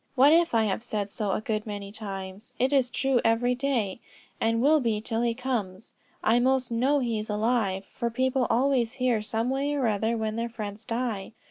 What 0.15 0.33
if 0.33 0.55
I 0.55 0.63
have 0.63 0.83
said 0.83 1.11
so 1.11 1.31
a 1.33 1.41
good 1.41 1.67
many 1.67 1.91
times, 1.91 2.53
it 2.57 2.73
is 2.73 2.89
true 2.89 3.21
every 3.23 3.53
day, 3.53 3.99
and 4.39 4.59
will 4.59 4.79
be 4.79 4.99
till 4.99 5.21
he 5.21 5.35
comes. 5.35 5.93
I 6.23 6.39
most 6.39 6.71
know 6.71 6.97
he 6.97 7.19
is 7.19 7.29
alive, 7.29 7.85
for 7.85 8.09
people 8.09 8.47
always 8.49 8.93
hear, 8.93 9.21
some 9.21 9.51
way 9.51 9.75
or 9.75 9.85
other, 9.85 10.17
when 10.17 10.37
their 10.37 10.49
friends 10.49 10.85
die. 10.85 11.33